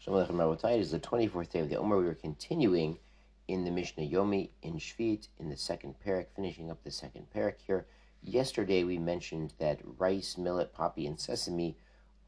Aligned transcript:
Is 0.00 0.90
the 0.92 1.00
24th 1.00 1.50
day 1.50 1.58
of 1.58 1.68
the 1.68 1.76
Omer. 1.76 1.98
We 1.98 2.06
are 2.06 2.14
continuing 2.14 2.98
in 3.48 3.64
the 3.64 3.70
Mishnah 3.72 4.08
Yomi 4.08 4.50
in 4.62 4.74
Shvit 4.74 5.26
in 5.40 5.50
the 5.50 5.56
second 5.56 5.96
parak, 6.06 6.26
finishing 6.36 6.70
up 6.70 6.82
the 6.84 6.90
second 6.92 7.26
parak 7.34 7.56
here. 7.66 7.84
Yesterday 8.22 8.84
we 8.84 8.96
mentioned 8.96 9.54
that 9.58 9.80
rice, 9.98 10.38
millet, 10.38 10.72
poppy, 10.72 11.04
and 11.06 11.18
sesame 11.18 11.76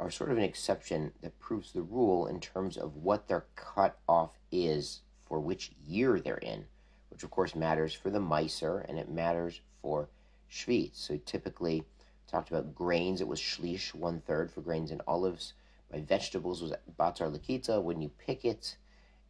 are 0.01 0.11
sort 0.11 0.33
of 0.33 0.37
an 0.37 0.43
exception 0.43 1.13
that 1.23 1.39
proves 1.39 1.73
the 1.73 1.81
rule 1.81 2.27
in 2.27 2.41
terms 2.41 2.77
of 2.77 2.97
what 2.97 3.29
their 3.29 3.47
cut 3.55 3.97
off 4.09 4.33
is 4.51 5.01
for 5.25 5.39
which 5.39 5.71
year 5.87 6.19
they're 6.19 6.39
in, 6.39 6.67
which 7.09 7.23
of 7.23 7.31
course 7.31 7.55
matters 7.55 7.95
for 7.95 8.11
the 8.11 8.19
Meiser 8.19 8.85
and 8.89 8.99
it 8.99 9.09
matters 9.09 9.61
for 9.81 10.09
Shvit. 10.51 10.91
So 10.95 11.19
typically 11.25 11.85
talked 12.27 12.51
about 12.51 12.75
grains, 12.75 13.21
it 13.21 13.29
was 13.29 13.41
shlish, 13.41 13.95
one 13.95 14.21
third 14.21 14.51
for 14.51 14.61
grains 14.61 14.91
and 14.91 15.01
olives 15.07 15.55
by 15.91 16.01
vegetables 16.01 16.63
was 16.63 16.73
batar 16.99 17.35
lakita 17.35 17.83
when 17.83 18.01
you 18.01 18.11
pick 18.19 18.45
it, 18.45 18.77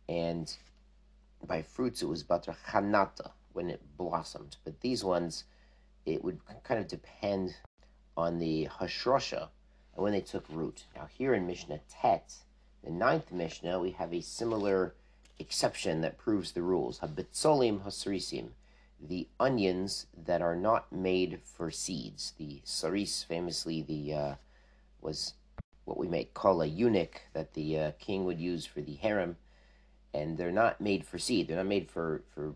and 0.09 0.57
by 1.47 1.63
fruits 1.63 2.03
it 2.03 2.07
was 2.07 2.23
batar 2.25 2.57
chanata 2.69 3.33
when 3.53 3.71
it 3.71 3.81
blossomed. 3.97 4.57
But 4.65 4.81
these 4.81 5.03
ones, 5.03 5.45
it 6.07 6.23
would 6.23 6.41
kind 6.65 6.81
of 6.81 6.89
depend 6.89 7.57
on 8.17 8.39
the 8.39 8.69
hashrosha 8.79 9.49
and 9.95 10.03
when 10.05 10.13
they 10.13 10.21
took 10.21 10.45
root. 10.49 10.85
Now 10.95 11.09
here 11.13 11.35
in 11.35 11.47
Mishnah 11.47 11.81
Tet, 11.89 12.35
the 12.85 12.91
ninth 12.91 13.33
Mishnah, 13.33 13.81
we 13.81 13.93
have 13.93 14.13
a 14.13 14.21
similar 14.21 14.95
exception 15.39 16.01
that 16.03 16.19
proves 16.19 16.53
the 16.53 16.63
rules. 16.63 17.01
Habitzolim 17.01 17.83
hasrisim, 17.85 18.51
the 19.01 19.29
onions 19.39 20.07
that 20.17 20.43
are 20.43 20.57
not 20.57 20.93
made 20.93 21.41
for 21.43 21.71
seeds. 21.71 22.35
The 22.39 22.61
saris, 22.65 23.23
famously, 23.23 23.83
the 23.83 24.15
uh, 24.15 24.35
was 25.01 25.35
what 25.91 25.99
we 25.99 26.07
might 26.07 26.35
call 26.35 26.63
a 26.63 26.67
eunuch 26.67 27.21
that 27.33 27.55
the 27.55 27.77
uh, 27.77 27.91
king 27.99 28.25
would 28.25 28.39
use 28.39 28.65
for 28.65 28.81
the 28.81 28.95
harem, 28.95 29.37
and 30.15 30.39
they're 30.39 30.53
not 30.53 30.81
made 30.81 31.05
for 31.05 31.19
seed. 31.19 31.49
They're 31.49 31.57
not 31.57 31.67
made 31.67 31.91
for, 31.91 32.23
for 32.33 32.55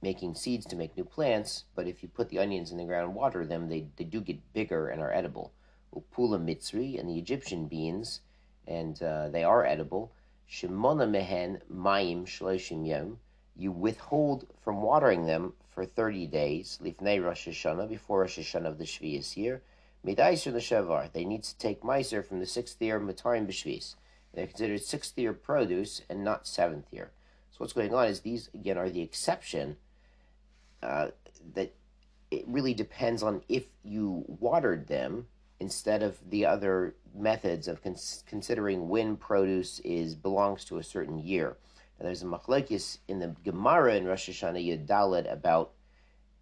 making 0.00 0.34
seeds 0.34 0.64
to 0.64 0.76
make 0.76 0.96
new 0.96 1.04
plants, 1.04 1.64
but 1.74 1.86
if 1.86 2.02
you 2.02 2.08
put 2.08 2.30
the 2.30 2.38
onions 2.38 2.70
in 2.72 2.78
the 2.78 2.84
ground 2.84 3.08
and 3.08 3.14
water 3.14 3.44
them, 3.44 3.68
they, 3.68 3.86
they 3.96 4.04
do 4.04 4.22
get 4.22 4.54
bigger 4.54 4.88
and 4.88 5.02
are 5.02 5.12
edible. 5.12 5.52
Upula 5.94 6.42
mitzri 6.42 6.98
and 6.98 7.06
the 7.06 7.18
Egyptian 7.18 7.66
beans, 7.66 8.22
and 8.66 9.02
uh, 9.02 9.28
they 9.28 9.44
are 9.44 9.66
edible. 9.66 10.10
Shimona 10.48 11.08
mehen 11.08 11.60
mayim 11.70 12.24
shloshim 12.24 12.86
yom. 12.86 13.18
You 13.56 13.72
withhold 13.72 14.46
from 14.64 14.80
watering 14.80 15.26
them 15.26 15.52
for 15.68 15.84
30 15.84 16.28
days, 16.28 16.78
lifnei 16.82 17.22
Rosh 17.22 17.46
Hashanah, 17.46 17.90
before 17.90 18.20
Rosh 18.20 18.38
Hashanah 18.38 18.68
of 18.68 18.78
the 18.78 18.84
Shvius 18.84 19.36
year. 19.36 19.60
Midaiser 20.04 20.52
l'shavar. 20.52 21.12
They 21.12 21.24
need 21.24 21.42
to 21.44 21.56
take 21.58 21.82
meiser 21.82 22.24
from 22.24 22.40
the 22.40 22.46
sixth 22.46 22.80
year 22.80 22.96
of 22.96 23.02
matarim 23.02 23.46
b'shvis. 23.46 23.96
They're 24.32 24.46
considered 24.46 24.82
sixth 24.82 25.18
year 25.18 25.32
produce 25.32 26.02
and 26.08 26.24
not 26.24 26.46
seventh 26.46 26.86
year. 26.92 27.10
So 27.50 27.56
what's 27.58 27.72
going 27.72 27.92
on 27.92 28.06
is 28.06 28.20
these 28.20 28.48
again 28.54 28.78
are 28.78 28.88
the 28.88 29.02
exception. 29.02 29.76
Uh, 30.82 31.08
that 31.54 31.74
it 32.30 32.44
really 32.46 32.72
depends 32.72 33.22
on 33.22 33.42
if 33.48 33.64
you 33.82 34.24
watered 34.26 34.86
them 34.86 35.26
instead 35.58 36.02
of 36.02 36.18
the 36.30 36.46
other 36.46 36.94
methods 37.14 37.68
of 37.68 37.82
cons- 37.82 38.24
considering 38.26 38.88
when 38.88 39.16
produce 39.16 39.80
is 39.80 40.14
belongs 40.14 40.64
to 40.64 40.78
a 40.78 40.82
certain 40.82 41.18
year. 41.18 41.56
Now, 41.98 42.06
there's 42.06 42.22
a 42.22 42.26
machlekes 42.26 42.98
in 43.08 43.18
the 43.18 43.34
Gemara 43.44 43.96
in 43.96 44.06
Rosh 44.06 44.30
Hashanah 44.30 44.86
Yudalad 44.86 45.30
about 45.30 45.72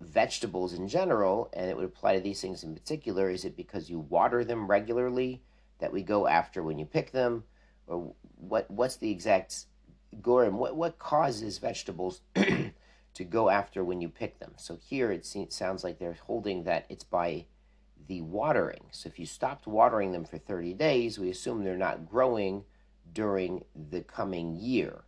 vegetables 0.00 0.74
in 0.74 0.88
general, 0.88 1.50
and 1.52 1.70
it 1.70 1.76
would 1.76 1.84
apply 1.84 2.14
to 2.14 2.20
these 2.20 2.40
things 2.40 2.62
in 2.62 2.74
particular, 2.74 3.30
is 3.30 3.44
it 3.44 3.56
because 3.56 3.90
you 3.90 3.98
water 3.98 4.44
them 4.44 4.66
regularly 4.66 5.42
that 5.78 5.92
we 5.92 6.02
go 6.02 6.26
after 6.26 6.62
when 6.62 6.78
you 6.78 6.86
pick 6.86 7.12
them, 7.12 7.44
or 7.86 8.14
what? 8.36 8.70
What's 8.70 8.96
the 8.96 9.10
exact 9.10 9.66
gorim? 10.20 10.52
What 10.52 10.76
what 10.76 10.98
causes 10.98 11.58
vegetables 11.58 12.20
to 12.34 13.24
go 13.24 13.48
after 13.48 13.84
when 13.84 14.00
you 14.00 14.08
pick 14.08 14.38
them? 14.38 14.52
So 14.56 14.76
here 14.76 15.12
it 15.12 15.26
seems, 15.26 15.54
sounds 15.54 15.84
like 15.84 15.98
they're 15.98 16.18
holding 16.26 16.64
that 16.64 16.86
it's 16.88 17.04
by 17.04 17.46
the 18.06 18.22
watering. 18.22 18.86
So 18.90 19.08
if 19.08 19.18
you 19.18 19.26
stopped 19.26 19.66
watering 19.66 20.12
them 20.12 20.24
for 20.24 20.38
30 20.38 20.74
days, 20.74 21.18
we 21.18 21.28
assume 21.30 21.62
they're 21.62 21.76
not 21.76 22.08
growing 22.08 22.64
during 23.12 23.64
the 23.90 24.02
coming 24.02 24.56
year 24.56 25.02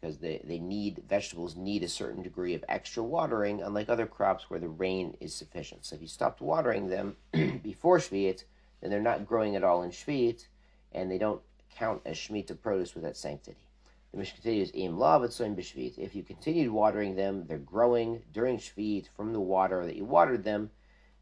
because 0.00 0.18
they, 0.18 0.40
they 0.44 0.58
need 0.58 1.02
vegetables 1.08 1.56
need 1.56 1.82
a 1.82 1.88
certain 1.88 2.22
degree 2.22 2.54
of 2.54 2.64
extra 2.68 3.02
watering, 3.02 3.60
unlike 3.60 3.88
other 3.88 4.06
crops 4.06 4.48
where 4.48 4.60
the 4.60 4.68
rain 4.68 5.16
is 5.20 5.34
sufficient. 5.34 5.84
So 5.84 5.96
if 5.96 6.02
you 6.02 6.08
stopped 6.08 6.40
watering 6.40 6.88
them 6.88 7.16
before 7.62 7.98
Shvi'it, 7.98 8.44
then 8.80 8.90
they're 8.90 9.00
not 9.00 9.26
growing 9.26 9.56
at 9.56 9.64
all 9.64 9.82
in 9.82 9.90
Shvi'it, 9.90 10.46
and 10.92 11.10
they 11.10 11.18
don't 11.18 11.42
count 11.74 12.00
as 12.06 12.16
Shemitah 12.16 12.60
produce 12.60 12.94
with 12.94 13.04
that 13.04 13.16
sanctity. 13.16 13.66
The 14.12 14.18
Mishnah 14.18 14.40
continues, 14.40 14.70
Im 14.74 14.98
la 14.98 15.18
b'shvit. 15.18 15.98
If 15.98 16.16
you 16.16 16.22
continued 16.22 16.70
watering 16.70 17.14
them, 17.14 17.44
they're 17.46 17.58
growing 17.58 18.22
during 18.32 18.56
Shvi'it 18.56 19.06
from 19.08 19.32
the 19.32 19.40
water 19.40 19.84
that 19.84 19.96
you 19.96 20.04
watered 20.04 20.44
them, 20.44 20.70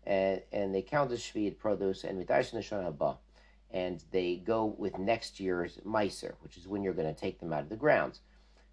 and, 0.07 0.41
and 0.53 0.75
they 0.75 0.83
count 0.83 1.11
as 1.11 1.21
Shvi'it 1.21 1.59
produce, 1.59 2.05
and 2.05 2.25
midash 2.25 2.53
neshana 2.53 2.95
haba. 2.95 3.19
And 3.71 4.03
they 4.13 4.37
go 4.37 4.65
with 4.65 4.99
next 4.99 5.41
year's 5.41 5.79
Meiser, 5.85 6.35
which 6.41 6.57
is 6.57 6.67
when 6.67 6.83
you're 6.83 6.95
going 6.95 7.13
to 7.13 7.21
take 7.21 7.41
them 7.41 7.53
out 7.53 7.65
of 7.65 7.69
the 7.69 7.77
ground. 7.77 8.21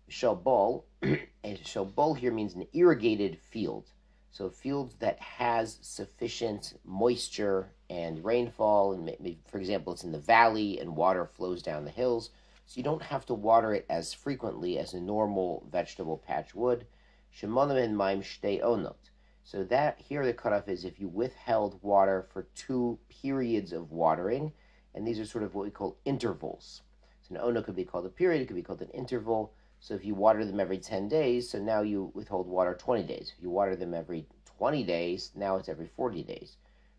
Shalbol, 0.10 0.84
and 1.02 1.58
Shalbol 1.64 2.18
here 2.18 2.32
means 2.32 2.54
an 2.54 2.68
irrigated 2.74 3.40
field. 3.40 3.92
So 4.32 4.50
fields 4.50 4.96
that 5.00 5.20
has 5.20 5.80
sufficient 5.82 6.74
moisture 6.84 7.72
and 7.90 8.24
rainfall, 8.24 8.94
and 8.94 9.38
for 9.48 9.58
example, 9.58 9.94
it's 9.94 10.04
in 10.04 10.12
the 10.12 10.20
valley 10.20 10.80
and 10.80 10.96
water 10.96 11.26
flows 11.26 11.64
down 11.64 11.86
the 11.86 11.92
hills, 11.92 12.32
so 12.66 12.78
you 12.78 12.84
don't 12.84 13.02
have 13.02 13.26
to 13.28 13.34
water 13.34 13.74
it 13.74 13.86
as 13.90 14.14
frequently 14.14 14.78
as 14.78 14.94
a 14.94 15.00
normal 15.00 15.66
vegetable 15.72 16.18
patch 16.18 16.54
would. 16.54 16.86
Shemonim 17.34 17.96
maim 17.96 18.22
shtei 18.22 18.62
onot. 18.62 19.10
So 19.44 19.64
that 19.66 20.00
here 20.00 20.26
the 20.26 20.34
cutoff 20.34 20.68
is 20.68 20.86
if 20.86 21.00
you 21.00 21.08
withheld 21.08 21.80
water 21.84 22.28
for 22.34 22.48
two 22.56 22.98
periods 23.10 23.72
of 23.72 23.92
watering, 23.92 24.52
and 24.94 25.08
these 25.08 25.20
are 25.20 25.26
sort 25.26 25.44
of 25.44 25.54
what 25.54 25.66
we 25.66 25.72
call 25.72 25.98
intervals. 26.06 26.82
So 27.22 27.36
an 27.36 27.42
ono 27.42 27.62
could 27.62 27.76
be 27.76 27.86
called 27.86 28.06
a 28.06 28.10
period, 28.10 28.42
it 28.42 28.48
could 28.48 28.56
be 28.56 28.64
called 28.64 28.82
an 28.82 28.90
interval. 28.90 29.54
So 29.86 29.94
if 29.94 30.04
you 30.04 30.16
water 30.16 30.44
them 30.44 30.60
every 30.60 30.80
10 30.80 31.08
days, 31.10 31.48
so 31.48 31.60
now 31.60 31.82
you 31.82 32.10
withhold 32.16 32.48
water 32.48 32.74
20 32.74 33.04
days. 33.04 33.32
If 33.38 33.44
you 33.44 33.52
water 33.52 33.76
them 33.76 33.94
every 33.94 34.26
20 34.58 34.84
days, 34.84 35.30
now 35.36 35.58
it's 35.58 35.70
every 35.70 35.86
40 35.96 36.24
days. 36.24 36.58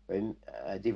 Uh, 0.09 0.77
they 0.79 0.91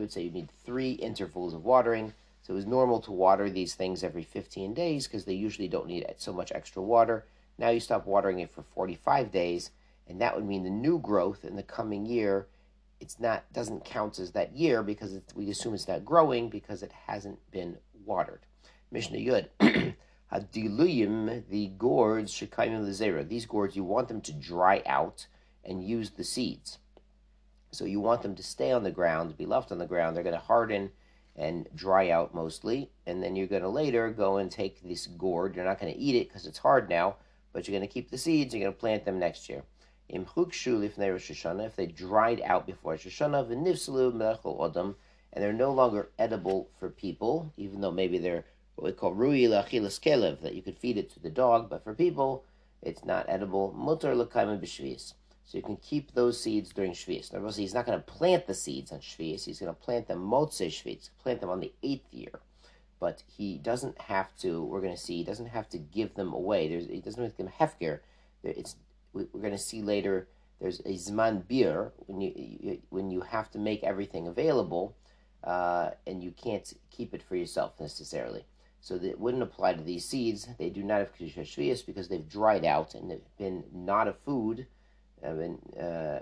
would 0.00 0.10
say 0.10 0.22
you 0.22 0.32
need 0.32 0.48
three 0.64 0.90
intervals 0.94 1.54
of 1.54 1.64
watering. 1.64 2.12
So 2.42 2.54
it 2.54 2.56
was 2.56 2.66
normal 2.66 2.98
to 3.02 3.12
water 3.12 3.48
these 3.48 3.76
things 3.76 4.02
every 4.02 4.24
15 4.24 4.74
days 4.74 5.06
because 5.06 5.26
they 5.26 5.34
usually 5.34 5.68
don't 5.68 5.86
need 5.86 6.04
so 6.16 6.32
much 6.32 6.50
extra 6.50 6.82
water. 6.82 7.24
Now 7.56 7.68
you 7.68 7.78
stop 7.78 8.04
watering 8.04 8.40
it 8.40 8.50
for 8.50 8.64
45 8.64 9.30
days, 9.30 9.70
and 10.08 10.20
that 10.20 10.34
would 10.34 10.44
mean 10.44 10.64
the 10.64 10.70
new 10.70 10.98
growth 10.98 11.44
in 11.44 11.54
the 11.54 11.62
coming 11.62 12.04
year 12.04 12.48
it's 12.98 13.20
not 13.20 13.44
doesn't 13.52 13.84
count 13.84 14.18
as 14.18 14.32
that 14.32 14.56
year 14.56 14.82
because 14.82 15.20
we 15.34 15.48
assume 15.50 15.72
it's 15.72 15.88
not 15.88 16.04
growing 16.04 16.50
because 16.50 16.82
it 16.82 16.92
hasn't 17.06 17.38
been 17.52 17.78
watered. 18.04 18.40
Mishnah 18.90 19.18
Yud. 19.18 19.48
Hadiluyim, 20.32 21.42
the 21.48 21.68
gourds, 21.78 22.32
shekaimim 22.32 22.86
lezera. 22.86 23.28
These 23.28 23.46
gourds, 23.46 23.74
you 23.74 23.84
want 23.84 24.08
them 24.08 24.20
to 24.22 24.32
dry 24.32 24.82
out 24.86 25.26
and 25.64 25.84
use 25.84 26.10
the 26.10 26.24
seeds. 26.24 26.78
So 27.72 27.84
you 27.84 28.00
want 28.00 28.22
them 28.22 28.34
to 28.36 28.42
stay 28.42 28.72
on 28.72 28.82
the 28.82 28.90
ground, 28.90 29.36
be 29.36 29.46
left 29.46 29.70
on 29.72 29.78
the 29.78 29.86
ground. 29.86 30.16
They're 30.16 30.22
going 30.22 30.34
to 30.34 30.40
harden 30.40 30.90
and 31.36 31.68
dry 31.74 32.10
out 32.10 32.34
mostly. 32.34 32.90
And 33.06 33.22
then 33.22 33.36
you're 33.36 33.46
going 33.46 33.62
to 33.62 33.68
later 33.68 34.10
go 34.10 34.36
and 34.38 34.50
take 34.50 34.82
this 34.82 35.06
gourd. 35.06 35.54
You're 35.54 35.64
not 35.64 35.80
going 35.80 35.92
to 35.92 35.98
eat 35.98 36.16
it 36.16 36.28
because 36.28 36.46
it's 36.46 36.58
hard 36.58 36.88
now, 36.88 37.16
but 37.52 37.66
you're 37.66 37.76
going 37.76 37.88
to 37.88 37.92
keep 37.92 38.10
the 38.10 38.18
seeds. 38.18 38.54
You're 38.54 38.62
going 38.62 38.72
to 38.72 38.78
plant 38.78 39.04
them 39.04 39.18
next 39.18 39.48
year. 39.48 39.62
Shoshana, 40.12 41.66
if 41.66 41.76
they 41.76 41.86
dried 41.86 42.40
out 42.44 42.66
before 42.66 42.92
Rosh 42.92 43.06
Hashanah, 43.06 44.94
and 45.32 45.44
they're 45.44 45.52
no 45.52 45.72
longer 45.72 46.10
edible 46.18 46.68
for 46.78 46.88
people, 46.88 47.52
even 47.56 47.80
though 47.80 47.92
maybe 47.92 48.18
they're 48.18 48.44
what 48.80 48.92
we 48.92 48.96
call 48.96 49.12
rui 49.12 49.42
lachilas 49.42 50.00
kelev, 50.00 50.40
that 50.40 50.54
you 50.54 50.62
could 50.62 50.78
feed 50.78 50.96
it 50.96 51.10
to 51.12 51.20
the 51.20 51.30
dog, 51.30 51.68
but 51.68 51.84
for 51.84 51.94
people, 51.94 52.44
it's 52.80 53.04
not 53.04 53.26
edible. 53.28 53.74
Mutar 53.78 54.16
l'kaima 54.16 54.58
b'shvius. 54.58 55.12
So 55.44 55.58
you 55.58 55.64
can 55.64 55.76
keep 55.76 56.14
those 56.14 56.40
seeds 56.40 56.70
during 56.72 56.92
shvius. 56.92 57.32
Now, 57.32 57.46
he's 57.50 57.74
not 57.74 57.84
going 57.84 57.98
to 57.98 58.04
plant 58.04 58.46
the 58.46 58.54
seeds 58.54 58.92
on 58.92 59.00
shvius. 59.00 59.44
He's 59.44 59.58
going 59.58 59.74
to 59.74 59.80
plant 59.80 60.06
them 60.06 60.20
motzei 60.20 60.68
shvius, 60.68 61.10
plant 61.22 61.40
them 61.40 61.50
on 61.50 61.60
the 61.60 61.72
eighth 61.82 62.14
year. 62.14 62.38
But 63.00 63.22
he 63.26 63.58
doesn't 63.58 64.00
have 64.02 64.34
to. 64.38 64.62
We're 64.62 64.80
going 64.80 64.94
to 64.94 65.00
see. 65.00 65.16
He 65.16 65.24
doesn't 65.24 65.46
have 65.46 65.68
to 65.70 65.78
give 65.78 66.14
them 66.14 66.32
away. 66.32 66.68
There's. 66.68 66.86
He 66.86 67.00
doesn't 67.00 67.22
give 67.22 67.36
them 67.36 67.52
hefker. 67.58 68.00
It's. 68.44 68.76
We're 69.12 69.24
going 69.24 69.50
to 69.50 69.58
see 69.58 69.82
later. 69.82 70.28
There's 70.60 70.80
a 70.80 70.92
zman 70.92 71.42
biur 71.44 71.90
when 72.06 72.20
you 72.20 72.80
when 72.90 73.10
you 73.10 73.22
have 73.22 73.50
to 73.52 73.58
make 73.58 73.82
everything 73.82 74.28
available, 74.28 74.94
uh, 75.42 75.90
and 76.06 76.22
you 76.22 76.30
can't 76.30 76.72
keep 76.90 77.12
it 77.12 77.22
for 77.22 77.34
yourself 77.34 77.80
necessarily. 77.80 78.44
So 78.80 78.96
that 78.98 79.20
wouldn't 79.20 79.42
apply 79.42 79.74
to 79.74 79.82
these 79.82 80.06
seeds. 80.06 80.48
They 80.58 80.70
do 80.70 80.82
not 80.82 81.00
have 81.00 81.14
Kedusha 81.14 81.42
Shvius 81.42 81.84
because 81.84 82.08
they've 82.08 82.28
dried 82.28 82.64
out 82.64 82.94
and 82.94 83.10
they've 83.10 83.20
been 83.38 83.64
not 83.72 84.08
a 84.08 84.14
food 84.14 84.66
uh, 85.22 85.34
been, 85.34 85.58
uh, 85.78 86.20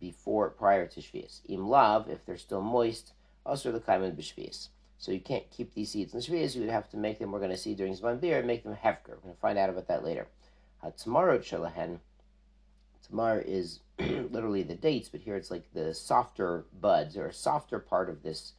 before, 0.00 0.50
prior 0.50 0.86
to 0.86 1.00
Shvius. 1.00 1.40
Im 1.48 1.68
Lav, 1.68 2.08
if 2.08 2.24
they're 2.24 2.38
still 2.38 2.62
moist, 2.62 3.12
also 3.44 3.72
the 3.72 3.80
Kaiman 3.80 4.16
B'Shvius. 4.16 4.68
So 4.96 5.12
you 5.12 5.20
can't 5.20 5.48
keep 5.50 5.74
these 5.74 5.90
seeds 5.90 6.14
in 6.14 6.20
Shvias. 6.20 6.54
You 6.54 6.62
would 6.62 6.70
have 6.70 6.88
to 6.90 6.96
make 6.96 7.18
them, 7.18 7.30
we're 7.30 7.38
going 7.38 7.50
to 7.50 7.56
see 7.56 7.74
during 7.74 7.94
Zman 7.94 8.18
Biur, 8.18 8.44
make 8.44 8.64
them 8.64 8.74
Hefker. 8.74 9.10
We're 9.10 9.16
going 9.16 9.34
to 9.34 9.40
find 9.40 9.58
out 9.58 9.70
about 9.70 9.88
that 9.88 10.04
later. 10.04 10.26
Hatzmarot 10.82 11.40
Shalahen. 11.40 11.98
Tamar 13.06 13.40
is 13.40 13.80
literally 13.98 14.62
the 14.62 14.74
dates, 14.74 15.08
but 15.08 15.20
here 15.20 15.36
it's 15.36 15.50
like 15.50 15.72
the 15.72 15.94
softer 15.94 16.64
buds 16.80 17.16
or 17.16 17.30
softer 17.32 17.78
part 17.78 18.10
of 18.10 18.22
this 18.22 18.52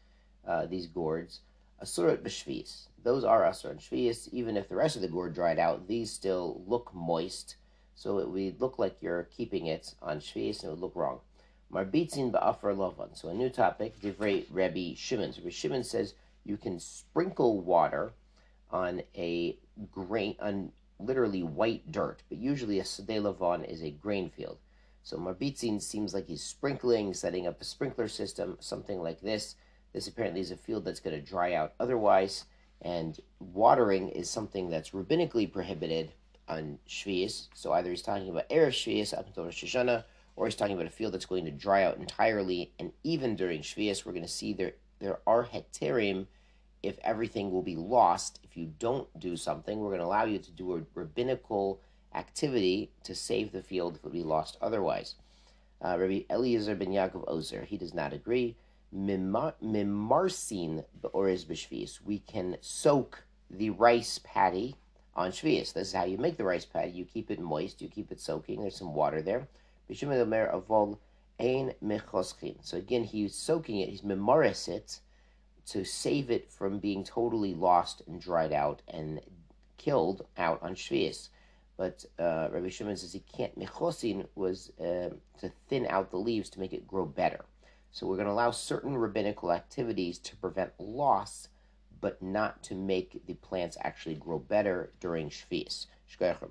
uh, 0.48 0.66
these 0.66 0.88
gourds. 0.88 1.42
Asurat 1.84 2.24
b'shvius. 2.24 2.88
Those 3.04 3.24
are 3.24 3.44
asur 3.44 3.72
and 3.72 3.80
shvius. 3.80 4.28
Even 4.32 4.58
if 4.58 4.68
the 4.68 4.76
rest 4.76 4.96
of 4.96 5.02
the 5.02 5.08
gourd 5.08 5.34
dried 5.34 5.60
out, 5.60 5.88
these 5.88 6.12
still 6.12 6.62
look 6.68 6.94
moist. 6.94 7.56
So 7.96 8.20
it 8.20 8.30
would 8.30 8.62
look 8.62 8.80
like 8.80 8.98
you're 9.02 9.30
keeping 9.36 9.68
it 9.68 9.96
on 10.02 10.20
shvius, 10.20 10.62
and 10.62 10.70
it 10.70 10.72
would 10.72 10.82
look 10.82 10.96
wrong. 10.96 11.20
Marbitzin 11.72 12.32
ba'afar 12.32 12.76
lovan. 12.76 13.16
So 13.16 13.30
a 13.30 13.34
new 13.34 13.50
topic, 13.50 14.00
divrei 14.02 14.46
Rebbe 14.50 14.96
Shimon. 14.96 15.34
So 15.34 15.50
Shimon 15.50 15.84
says 15.84 16.14
you 16.44 16.58
can 16.58 16.80
sprinkle 16.80 17.62
water 17.62 18.14
on 18.72 19.04
a 19.16 19.58
grain 19.92 20.36
on 20.40 20.72
literally 21.00 21.44
white 21.44 21.92
dirt, 21.92 22.24
but 22.30 22.38
usually 22.38 22.80
a 22.80 22.84
Sadeh 22.84 23.22
Lavon 23.22 23.64
is 23.64 23.82
a 23.84 23.92
grain 23.92 24.30
field. 24.30 24.58
So 25.04 25.18
Marbitzin 25.18 25.82
seems 25.82 26.14
like 26.14 26.28
he's 26.28 26.44
sprinkling, 26.44 27.14
setting 27.14 27.48
up 27.48 27.62
a 27.62 27.66
sprinkler 27.66 28.08
system, 28.08 28.58
something 28.60 29.02
like 29.02 29.22
this. 29.22 29.56
This 29.94 30.08
apparently 30.08 30.42
is 30.42 30.52
a 30.52 30.58
field 30.58 30.86
that's 30.86 31.00
going 31.00 31.16
to 31.16 31.26
dry 31.26 31.54
out 31.54 31.74
otherwise, 31.80 32.46
and 32.82 33.20
watering 33.40 34.10
is 34.10 34.30
something 34.30 34.70
that's 34.70 34.92
rabbinically 34.92 35.52
prohibited 35.52 36.14
on 36.48 36.80
Shvius. 36.88 37.48
So 37.54 37.74
either 37.74 37.90
he's 37.90 38.02
talking 38.02 38.30
about 38.30 38.50
Erev 38.50 38.70
Shvius 38.70 39.18
up 39.18 39.28
until 39.28 39.46
Rosh 39.46 39.64
Hashanah, 39.64 40.04
or 40.36 40.46
he's 40.46 40.56
talking 40.56 40.76
about 40.76 40.88
a 40.88 40.92
field 40.92 41.14
that's 41.14 41.26
going 41.26 41.46
to 41.46 41.52
dry 41.52 41.84
out 41.84 41.98
entirely. 41.98 42.72
And 42.80 42.92
even 43.04 43.36
during 43.36 43.62
Shvius, 43.62 44.06
we're 44.06 44.14
going 44.14 44.24
to 44.24 44.30
see 44.30 44.54
there 44.54 44.74
there 45.00 45.20
are 45.26 45.46
heterim 45.46 46.28
if 46.84 46.98
everything 47.04 47.52
will 47.52 47.62
be 47.62 47.76
lost 47.76 48.40
if 48.44 48.56
you 48.56 48.74
don't 48.80 49.08
do 49.20 49.36
something. 49.36 49.80
We're 49.80 49.90
going 49.90 50.00
to 50.00 50.06
allow 50.06 50.26
you 50.26 50.40
to 50.40 50.52
do 50.52 50.76
a 50.76 50.82
rabbinical 50.94 51.82
activity 52.14 52.92
to 53.04 53.16
save 53.16 53.52
the 53.52 53.62
field 53.62 53.96
if 53.96 54.00
it 54.00 54.04
will 54.06 54.12
be 54.12 54.24
lost 54.24 54.58
otherwise. 54.62 55.16
Uh, 55.82 55.98
Rabbi 55.98 56.22
Eliezer 56.30 56.76
ben 56.76 56.90
Yaakov 56.90 57.26
Ozer, 57.28 57.64
he 57.64 57.78
does 57.78 57.94
not 57.94 58.14
agree. 58.14 58.58
Mimarsin 58.96 60.84
be'orez 61.02 61.46
b'shvius. 61.46 62.02
We 62.02 62.20
can 62.20 62.58
soak 62.62 63.24
the 63.50 63.70
rice 63.72 64.20
paddy 64.24 64.76
on 65.16 65.32
shvius. 65.32 65.74
This 65.74 65.90
is 65.90 65.94
how 65.94 66.06
you 66.06 66.18
make 66.18 66.38
the 66.38 66.44
rice 66.44 66.66
paddy. 66.66 66.92
You 66.92 67.06
keep 67.06 67.30
it 67.30 67.40
moist. 67.40 67.82
You 67.82 67.90
keep 67.90 68.12
it 68.12 68.20
soaking. 68.20 68.62
There's 68.62 68.78
some 68.78 68.94
water 68.94 69.22
there. 69.22 69.48
So 72.62 72.78
again, 72.78 73.04
he's 73.04 73.36
soaking 73.36 73.80
it. 73.80 73.90
He's 73.90 74.02
memoris 74.02 74.68
it 74.68 75.00
to 75.68 75.84
save 75.84 76.32
it 76.32 76.52
from 76.52 76.80
being 76.80 77.04
totally 77.04 77.54
lost 77.54 78.02
and 78.08 78.20
dried 78.20 78.54
out 78.54 78.82
and 78.88 79.22
killed 79.78 80.26
out 80.38 80.62
on 80.62 80.76
Shvius. 80.76 81.30
But 81.78 82.06
uh, 82.20 82.50
Rabbi 82.52 82.70
Shimon 82.70 82.98
says 82.98 83.14
he 83.14 83.24
can't. 83.36 83.58
Mechosin 83.58 84.28
was 84.36 84.72
uh, 84.80 85.12
to 85.40 85.52
thin 85.70 85.88
out 85.90 86.12
the 86.12 86.18
leaves 86.18 86.50
to 86.52 86.60
make 86.60 86.74
it 86.74 86.88
grow 86.88 87.06
better. 87.06 87.46
So 87.92 88.08
we're 88.08 88.16
going 88.16 88.28
to 88.28 88.32
allow 88.34 88.52
certain 88.52 88.98
rabbinical 88.98 89.52
activities 89.52 90.20
to 90.20 90.36
prevent 90.38 90.80
loss, 90.80 91.50
but 92.00 92.22
not 92.22 92.64
to 92.64 92.76
make 92.76 93.26
the 93.26 93.34
plants 93.34 93.78
actually 93.82 94.16
grow 94.16 94.40
better 94.40 94.92
during. 95.00 95.30
Shkoyach 95.30 96.42